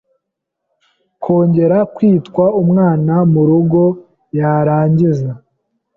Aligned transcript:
kongera 1.23 1.77
kwitwa 1.95 2.45
umwana 2.61 3.13
mu 3.31 3.41
rugo 3.49 3.81
yarangiza 4.37 5.31